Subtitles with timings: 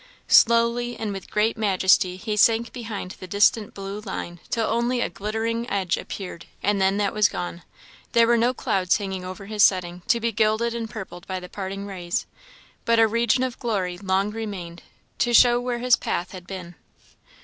[0.33, 5.11] Slowly and with great majesty he sank behind the distant blue line, till only a
[5.11, 7.61] glittering edge appeared and then that was gone.
[8.13, 11.49] There were no clouds hanging over his setting, to be gilded and purpled by the
[11.49, 12.25] parting rays,
[12.83, 14.81] but a region of glory long remained,
[15.19, 16.73] to show where his path had been.